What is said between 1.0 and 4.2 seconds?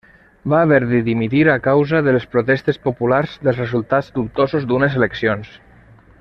dimitir a causa de les protestes populars pels resultats